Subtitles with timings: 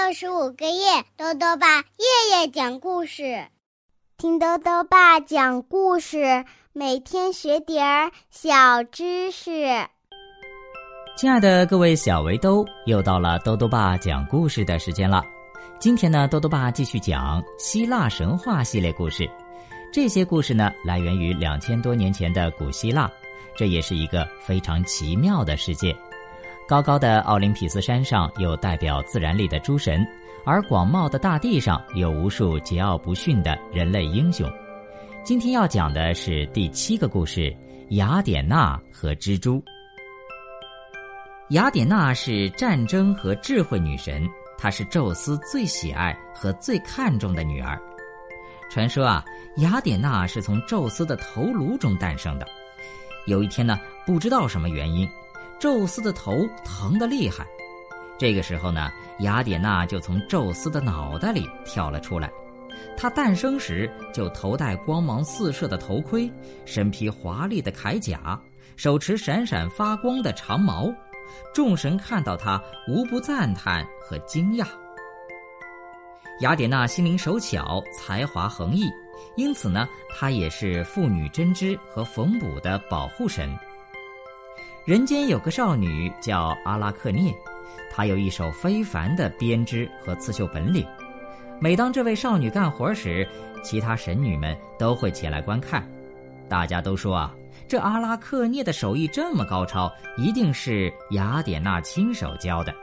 [0.00, 3.48] 六十五个夜，豆豆爸夜夜讲故事，
[4.16, 9.66] 听豆豆爸讲故事，每天学点儿小知识。
[11.16, 15.20] 亲爱的各位小围兜，又到了豆豆爸讲故事的时间了。
[15.80, 19.28] 今天呢，豆豆爸继续讲希腊神话系列故事。
[19.92, 23.10] 这些故事呢，来源于两千多年前的古希腊，
[23.56, 25.94] 这也是一个非常奇妙的世界。
[26.68, 30.06] 高高的奥林匹斯山上有代表自然力的诸神，
[30.44, 34.46] 而广袤的大地上有无数桀骜不驯的人类英雄。
[35.24, 37.56] 今天要讲的是第七个故事：
[37.92, 39.64] 雅典娜和蜘蛛。
[41.48, 47.80] 雅典娜是战争和智慧女神，她是宙斯最喜爱和最看重的女儿。
[48.68, 49.24] 传说啊，
[49.56, 52.46] 雅典娜是从宙斯的头颅中诞生的。
[53.26, 55.08] 有一天呢，不知道什么原因。
[55.58, 57.44] 宙斯的头疼得厉害，
[58.16, 62.30] 这个时候呢，雅典娜就从宙斯的脑袋里跳了出来。
[62.96, 66.30] 她诞生时就头戴光芒四射的头盔，
[66.64, 68.40] 身披华丽的铠甲，
[68.76, 70.88] 手持闪闪发光的长矛。
[71.52, 74.66] 众神看到她，无不赞叹和惊讶。
[76.40, 78.88] 雅典娜心灵手巧，才华横溢，
[79.36, 83.58] 因此呢，她也是妇女针织和缝补的保护神。
[84.88, 87.30] 人间有个少女叫阿拉克涅，
[87.90, 90.82] 她有一手非凡的编织和刺绣本领。
[91.60, 93.28] 每当这位少女干活时，
[93.62, 95.86] 其他神女们都会前来观看。
[96.48, 97.34] 大家都说啊，
[97.68, 102.74] 这阿拉克涅的手艺这么高超，一定是雅典娜亲手教的。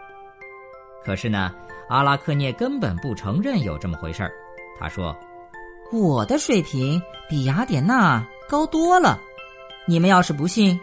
[1.04, 1.56] 可是呢，
[1.90, 4.32] 阿拉克涅根本不承认有这么回事儿。
[4.80, 5.18] 他说
[5.92, 9.20] ：“我的水平比雅典娜高多了。
[9.88, 10.80] 你们要是不信。”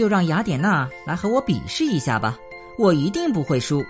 [0.00, 2.38] 就让雅典娜来和我比试一下吧，
[2.78, 3.84] 我一定不会输。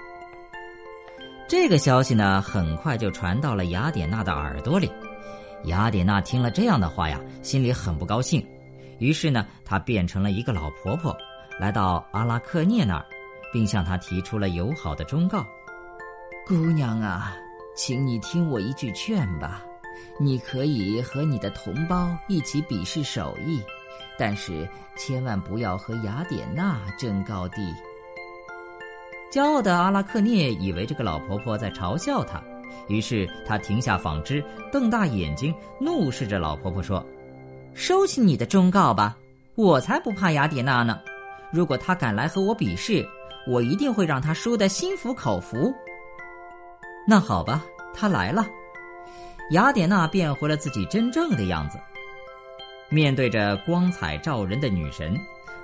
[1.47, 4.91] 这个消息呢，很快就传到了雅典娜的耳朵里。
[5.67, 8.45] 雅典娜听了这样的话呀，心里很不高兴。
[8.99, 11.17] 于是呢，她变成了一个老婆婆，
[11.61, 13.07] 来到阿拉克涅那儿，
[13.53, 15.47] 并向他提出了友好的忠告
[16.45, 17.37] ：“姑娘啊，
[17.77, 19.63] 请你听我一句劝吧，
[20.19, 23.63] 你可以和你的同胞一起比试手艺。”
[24.21, 27.75] 但是千万不要和雅典娜争高低。
[29.33, 32.39] 骄傲的阿拉克涅以为这个老婆婆在嘲笑他，
[32.87, 37.03] 于是他停下纺织，瞪大眼睛，怒视着老婆婆说
[37.73, 39.17] ：“收起你的忠告吧，
[39.55, 41.01] 我才不怕雅典娜呢！
[41.51, 43.09] 如果她敢来和我比试，
[43.49, 45.73] 我一定会让她输得心服口服。”
[47.09, 47.65] 那好吧，
[47.95, 48.47] 她来了，
[49.53, 51.79] 雅典娜变回了自己真正的样子。
[52.91, 55.17] 面对着光彩照人的女神，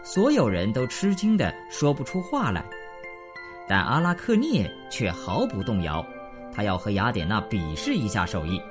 [0.03, 2.65] 所有人都吃惊的说不出话来。
[3.69, 6.07] 但阿拉克涅却毫不动摇，
[6.55, 8.63] 他要和雅典娜比试一下手艺。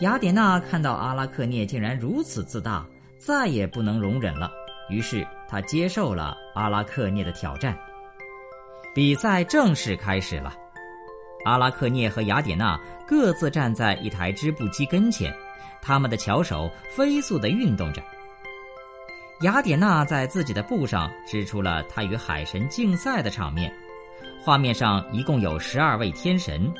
[0.00, 2.86] 雅典娜看到阿拉克涅竟然如此自大，
[3.18, 4.50] 再也不能容忍了，
[4.88, 7.76] 于是她接受了阿拉克涅的挑战。
[8.94, 10.54] 比赛正式开始了，
[11.44, 15.30] 阿拉克涅和雅典娜各自站在一台织布机跟前。
[15.80, 18.02] 他们的巧手飞速地运动着。
[19.42, 23.72] 雅典娜在自己的布上织出了她与海神竞赛的场面，
[24.40, 26.72] 画面上一共有十二位天神，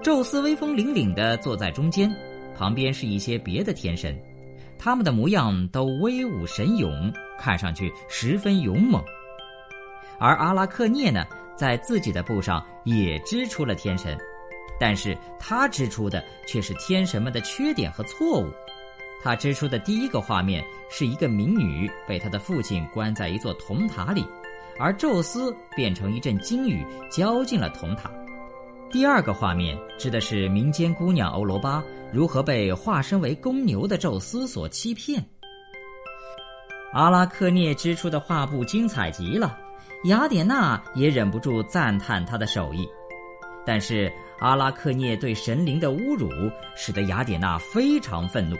[0.00, 2.08] 宙斯威风凛凛地坐在中间，
[2.56, 4.16] 旁边是一些别的天神，
[4.78, 9.02] 他们的模样都威武神勇，看上去十分勇猛。
[10.20, 11.24] 而阿拉克涅呢，
[11.56, 14.16] 在自己的布上也织出了天神。
[14.80, 18.50] 但是他织出的却是天神们的缺点和错误。
[19.22, 24.24] 他织出的第一个画面是一个民女被他的父亲关在一座铜塔里，
[24.78, 28.08] 而宙斯变成一阵金雨浇进了铜塔。
[28.90, 35.22] 第二个画面指的是民间姑娘欧罗巴如何被化身为公牛的宙斯所欺骗。
[36.94, 39.58] 阿拉克涅织出的画布精彩极了，
[40.04, 42.88] 雅典娜也忍不住赞叹他的手艺。
[43.68, 46.30] 但是阿拉克涅对神灵的侮辱，
[46.74, 48.56] 使得雅典娜非常愤怒。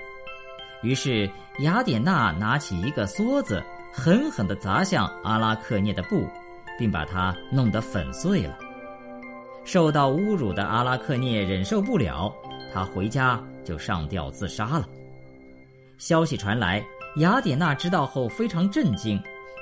[0.83, 1.27] 于是
[1.61, 6.29] 雅典娜拿起一个梭子，狠狠地砸向阿拉克涅的布，
[6.79, 8.59] 并把它弄得粉碎了。
[9.65, 12.31] 受到侮辱的阿拉克涅忍受不了，
[12.71, 14.87] 他回家就上吊自杀了。
[15.97, 16.85] 消息传来，
[17.17, 19.19] 雅典娜知道后非常震惊，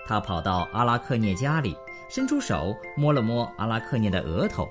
[0.08, 1.76] 她跑到阿拉克涅家里，
[2.08, 4.68] 伸出手摸了摸阿拉克涅的额头。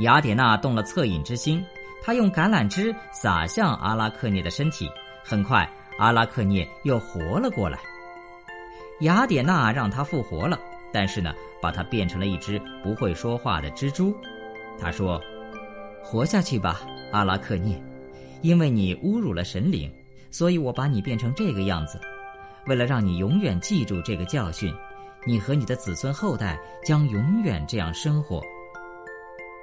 [0.00, 1.64] 雅典娜动了恻隐之心，
[2.02, 4.88] 她用橄榄枝洒向阿拉克涅的身体，
[5.22, 7.78] 很快阿拉克涅又活了过来。
[9.00, 10.58] 雅典娜让他复活了，
[10.92, 14.14] 但是呢，把他变成了一只不会说话的蜘蛛。
[14.78, 15.20] 他说
[16.02, 16.80] ：“活下去吧，
[17.12, 17.82] 阿拉克涅，
[18.42, 19.90] 因为你侮辱了神灵，
[20.30, 22.00] 所以我把你变成这个样子。
[22.66, 24.74] 为了让你永远记住这个教训，
[25.26, 28.42] 你和你的子孙后代将永远这样生活。”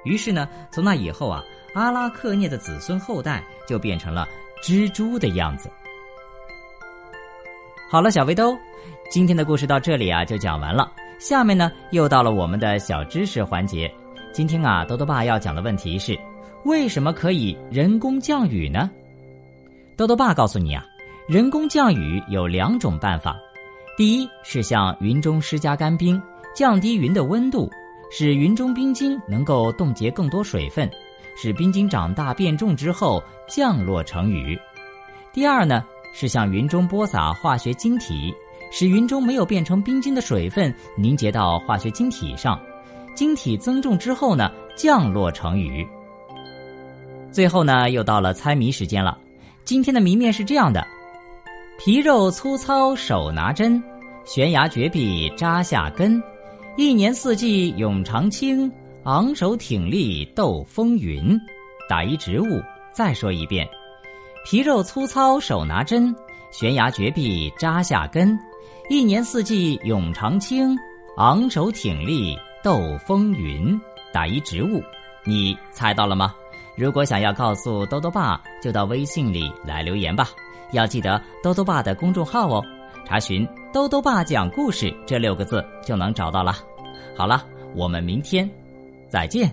[0.04, 1.42] 于是呢，从那以后啊，
[1.74, 4.26] 阿拉克涅的子孙后代就变成了
[4.62, 5.70] 蜘蛛的样子。
[7.90, 8.56] 好了，小围兜，
[9.10, 10.92] 今天的故事到这里啊就讲完了。
[11.18, 13.92] 下面呢，又到了我们的小知识环节。
[14.32, 16.16] 今天啊，豆豆爸要讲的问题是：
[16.64, 18.90] 为什么可以人工降雨呢？
[19.96, 20.84] 豆豆爸告诉你啊，
[21.26, 23.36] 人工降雨有两种办法。
[23.96, 26.22] 第一是向云中施加干冰，
[26.54, 27.68] 降低云的温度，
[28.10, 30.90] 使云中冰晶能够冻结更多水分，
[31.36, 34.58] 使冰晶长大变重之后降落成雨。
[35.32, 35.84] 第二呢，
[36.14, 38.34] 是向云中播撒化学晶体。
[38.70, 42.60] 使云中没有变成冰晶的水分凝结到化学晶体上，
[43.14, 45.88] 晶体增重之后呢，降落成雨。
[47.32, 49.16] 最后呢，又到了猜谜时间了。
[49.64, 50.86] 今天的谜面是这样的：
[51.78, 53.82] 皮肉粗糙手拿针，
[54.26, 56.22] 悬崖绝壁扎下根，
[56.78, 58.70] 一年四季永长青，
[59.02, 61.36] 昂首挺立斗风云。
[61.88, 62.62] 打一植物。
[62.92, 63.68] 再说一遍：
[64.44, 66.14] 皮肉粗糙手拿针，
[66.52, 68.38] 悬崖绝壁扎下根。
[68.88, 70.78] 一年四季永长青，
[71.16, 73.76] 昂首挺立斗风云。
[74.12, 74.80] 打一植物，
[75.24, 76.32] 你猜到了吗？
[76.76, 80.28] 如果想要告诉兜兜爸，就到微信里来留言吧。
[80.70, 82.64] 要记得兜兜爸的公众号哦，
[83.08, 86.52] 查询“兜兜爸讲故事”这六个字就能找到了。
[87.16, 87.42] 好了，
[87.74, 88.48] 我们明天
[89.08, 89.50] 再见。